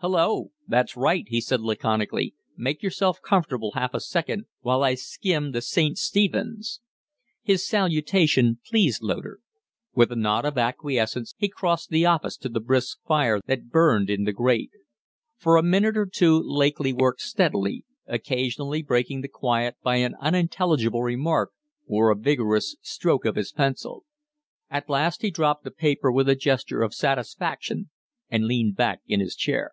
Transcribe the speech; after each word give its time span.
"Hullo! 0.00 0.52
That's 0.68 0.96
right," 0.96 1.24
he 1.26 1.40
said, 1.40 1.60
laconically. 1.60 2.32
"Make 2.56 2.84
yourself 2.84 3.20
comfortable 3.20 3.72
half 3.74 3.94
a 3.94 3.98
second, 3.98 4.44
while 4.60 4.84
I 4.84 4.94
skim 4.94 5.50
the 5.50 5.60
'St. 5.60 5.98
Stephen's'." 5.98 6.80
His 7.42 7.66
salutation 7.66 8.60
pleased 8.64 9.02
Loder. 9.02 9.40
With 9.96 10.12
a 10.12 10.14
nod 10.14 10.44
of 10.44 10.56
acquiescence 10.56 11.34
he 11.36 11.48
crossed 11.48 11.90
the 11.90 12.06
office 12.06 12.36
to 12.36 12.48
the 12.48 12.60
brisk 12.60 13.00
fire 13.08 13.40
that 13.48 13.70
burned 13.70 14.08
in, 14.08 14.22
the 14.22 14.32
grate. 14.32 14.70
For 15.36 15.56
a 15.56 15.64
minute 15.64 15.96
or 15.96 16.06
two 16.06 16.40
Lakely 16.44 16.92
worked 16.92 17.22
steadily, 17.22 17.84
occasionally 18.06 18.82
breaking 18.82 19.22
the 19.22 19.28
quiet 19.28 19.74
by 19.82 19.96
an 19.96 20.14
unintelligible 20.20 21.02
remark 21.02 21.50
or 21.88 22.12
a 22.12 22.16
vigorous 22.16 22.76
stroke 22.82 23.24
of 23.24 23.34
his 23.34 23.50
pencil. 23.50 24.04
At 24.70 24.88
last 24.88 25.22
he 25.22 25.32
dropped 25.32 25.64
the 25.64 25.72
paper 25.72 26.12
with 26.12 26.28
a 26.28 26.36
gesture 26.36 26.82
of 26.82 26.94
satisfaction 26.94 27.90
and 28.30 28.46
leaned 28.46 28.76
back 28.76 29.00
in 29.08 29.18
his 29.18 29.34
chair. 29.34 29.72